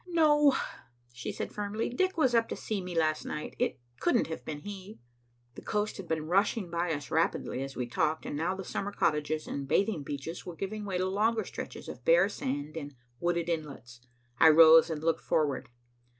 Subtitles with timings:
[0.07, 0.55] "No,"
[1.13, 1.87] she said firmly.
[1.89, 3.55] "Dick was up to see me last night.
[3.59, 4.97] It couldn't have been he."
[5.53, 8.91] The coast had been rushing by us rapidly as we talked, and now the summer
[8.91, 13.47] cottages and bathing beaches were giving way to longer stretches of bare sand and wooded
[13.47, 14.01] inlets.
[14.39, 15.69] I rose and looked forward.